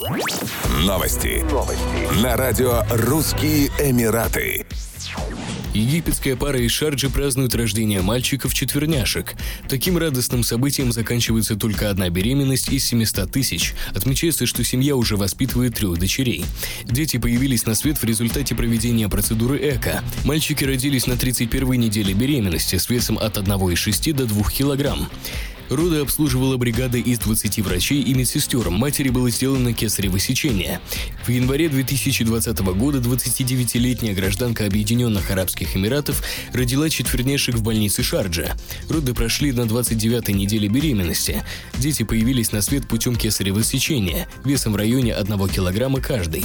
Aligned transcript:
Новости. 0.00 1.44
Новости. 1.50 2.22
На 2.22 2.36
радио 2.36 2.84
«Русские 2.88 3.66
Эмираты». 3.80 4.64
Египетская 5.74 6.36
пара 6.36 6.60
из 6.60 6.70
Шарджи 6.70 7.10
празднует 7.10 7.52
рождение 7.56 8.00
мальчиков-четверняшек. 8.00 9.34
Таким 9.68 9.98
радостным 9.98 10.44
событием 10.44 10.92
заканчивается 10.92 11.56
только 11.56 11.90
одна 11.90 12.10
беременность 12.10 12.68
из 12.68 12.86
700 12.86 13.32
тысяч. 13.32 13.74
Отмечается, 13.92 14.46
что 14.46 14.62
семья 14.62 14.94
уже 14.94 15.16
воспитывает 15.16 15.74
трех 15.74 15.98
дочерей. 15.98 16.44
Дети 16.84 17.16
появились 17.16 17.66
на 17.66 17.74
свет 17.74 17.98
в 17.98 18.04
результате 18.04 18.54
проведения 18.54 19.08
процедуры 19.08 19.58
ЭКО. 19.58 20.04
Мальчики 20.24 20.62
родились 20.62 21.08
на 21.08 21.14
31-й 21.14 21.76
неделе 21.76 22.14
беременности 22.14 22.76
с 22.76 22.88
весом 22.88 23.18
от 23.18 23.36
1,6 23.36 24.12
до 24.12 24.26
2 24.26 24.48
килограмм. 24.48 25.08
Роды 25.70 25.98
обслуживала 25.98 26.56
бригада 26.56 26.98
из 26.98 27.18
20 27.18 27.58
врачей 27.60 28.00
и 28.02 28.14
медсестер. 28.14 28.70
Матери 28.70 29.10
было 29.10 29.30
сделано 29.30 29.72
кесарево 29.72 30.18
сечение. 30.18 30.80
В 31.26 31.30
январе 31.30 31.68
2020 31.68 32.58
года 32.60 32.98
29-летняя 32.98 34.14
гражданка 34.14 34.64
Объединенных 34.64 35.30
Арабских 35.30 35.76
Эмиратов 35.76 36.22
родила 36.52 36.88
четвернейших 36.88 37.56
в 37.56 37.62
больнице 37.62 38.02
Шарджа. 38.02 38.56
Роды 38.88 39.12
прошли 39.12 39.52
на 39.52 39.62
29-й 39.62 40.32
неделе 40.32 40.68
беременности. 40.68 41.44
Дети 41.76 42.02
появились 42.02 42.52
на 42.52 42.62
свет 42.62 42.88
путем 42.88 43.14
кесарево 43.16 43.62
сечения, 43.62 44.26
весом 44.44 44.72
в 44.72 44.76
районе 44.76 45.14
1 45.14 45.48
килограмма 45.48 46.00
каждый. 46.00 46.44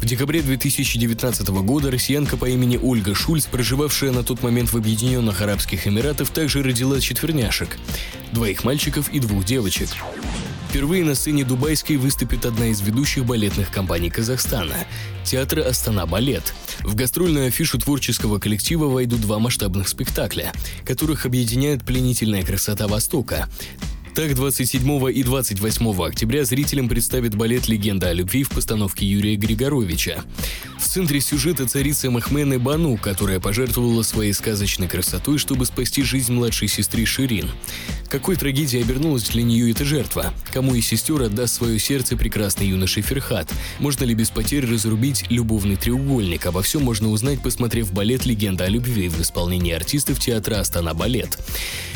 В 0.00 0.06
декабре 0.06 0.42
2019 0.42 1.48
года 1.48 1.90
россиянка 1.90 2.36
по 2.36 2.48
имени 2.48 2.78
Ольга 2.80 3.14
Шульц, 3.14 3.46
проживавшая 3.46 4.12
на 4.12 4.22
тот 4.22 4.42
момент 4.42 4.72
в 4.72 4.76
Объединенных 4.76 5.42
Арабских 5.42 5.86
Эмиратах, 5.86 6.30
также 6.30 6.62
родила 6.62 7.00
четверняшек 7.00 7.76
двоих 8.32 8.64
мальчиков 8.64 9.08
и 9.12 9.20
двух 9.20 9.44
девочек. 9.44 9.88
Впервые 10.68 11.04
на 11.04 11.16
сцене 11.16 11.44
Дубайской 11.44 11.96
выступит 11.96 12.46
одна 12.46 12.68
из 12.68 12.80
ведущих 12.80 13.24
балетных 13.24 13.72
компаний 13.72 14.08
Казахстана– 14.08 14.76
театр 15.24 15.60
«Астана 15.60 16.06
Балет». 16.06 16.54
В 16.80 16.94
гастрольную 16.94 17.48
афишу 17.48 17.78
творческого 17.78 18.38
коллектива 18.38 18.86
войдут 18.86 19.20
два 19.20 19.40
масштабных 19.40 19.88
спектакля, 19.88 20.52
которых 20.84 21.26
объединяет 21.26 21.84
пленительная 21.84 22.44
красота 22.44 22.86
Востока, 22.86 23.48
так, 24.14 24.34
27 24.34 25.10
и 25.12 25.22
28 25.22 26.02
октября 26.02 26.44
зрителям 26.44 26.88
представит 26.88 27.36
балет 27.36 27.68
«Легенда 27.68 28.08
о 28.08 28.12
любви» 28.12 28.42
в 28.42 28.50
постановке 28.50 29.06
Юрия 29.06 29.36
Григоровича. 29.36 30.24
Центре 30.90 31.20
сюжета 31.20 31.68
царица 31.68 32.10
Махмены 32.10 32.58
Бану, 32.58 32.96
которая 32.96 33.38
пожертвовала 33.38 34.02
своей 34.02 34.32
сказочной 34.32 34.88
красотой, 34.88 35.38
чтобы 35.38 35.64
спасти 35.64 36.02
жизнь 36.02 36.32
младшей 36.32 36.66
сестры 36.66 37.06
Ширин. 37.06 37.48
Какой 38.08 38.34
трагедией 38.34 38.82
обернулась 38.82 39.28
для 39.28 39.44
нее 39.44 39.70
эта 39.70 39.84
жертва? 39.84 40.34
Кому 40.52 40.74
из 40.74 40.88
сестер 40.88 41.22
отдаст 41.22 41.54
свое 41.54 41.78
сердце 41.78 42.16
прекрасный 42.16 42.66
юноша 42.66 43.02
Ферхат? 43.02 43.48
Можно 43.78 44.02
ли 44.02 44.14
без 44.14 44.30
потерь 44.30 44.66
разрубить 44.66 45.26
любовный 45.30 45.76
треугольник? 45.76 46.46
Обо 46.46 46.60
всем 46.60 46.82
можно 46.82 47.08
узнать, 47.08 47.40
посмотрев 47.40 47.92
балет 47.92 48.26
«Легенда 48.26 48.64
о 48.64 48.68
любви» 48.68 49.08
в 49.08 49.20
исполнении 49.20 49.72
артистов 49.72 50.18
театра 50.18 50.58
«Астана 50.58 50.92
Балет». 50.92 51.38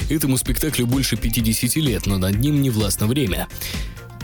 Этому 0.09 0.39
спектаклю 0.39 0.87
больше 0.87 1.17
50 1.17 1.75
лет, 1.83 2.07
но 2.07 2.17
над 2.17 2.39
ним 2.39 2.63
не 2.63 2.71
властно 2.71 3.09
время. 3.09 3.49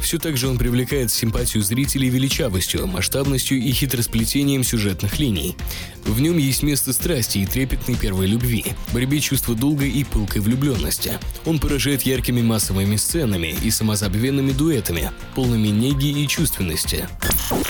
Все 0.02 0.18
так 0.18 0.36
же 0.36 0.48
он 0.48 0.58
привлекает 0.58 1.12
симпатию 1.12 1.62
зрителей 1.62 2.08
величавостью, 2.08 2.86
масштабностью 2.86 3.58
и 3.58 3.70
хитросплетением 3.72 4.64
сюжетных 4.64 5.18
линий. 5.18 5.56
В 6.04 6.20
нем 6.20 6.38
есть 6.38 6.62
место 6.62 6.92
страсти 6.92 7.38
и 7.38 7.46
трепетной 7.46 7.94
первой 7.94 8.26
любви, 8.26 8.64
борьбе 8.92 9.20
чувства 9.20 9.54
долга 9.54 9.84
и 9.84 10.04
пылкой 10.04 10.42
влюбленности. 10.42 11.18
Он 11.44 11.58
поражает 11.58 12.02
яркими 12.02 12.42
массовыми 12.42 12.96
сценами 12.96 13.54
и 13.62 13.70
самозабвенными 13.70 14.52
дуэтами, 14.52 15.12
полными 15.34 15.68
неги 15.68 16.22
и 16.22 16.26
чувственности. 16.26 17.08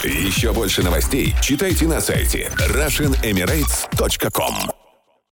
Еще 0.05 0.53
больше 0.53 0.83
новостей 0.83 1.35
читайте 1.43 1.87
на 1.87 2.01
сайте 2.01 2.51
RussianEmirates.com 2.57 4.80